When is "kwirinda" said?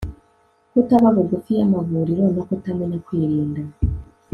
3.05-3.61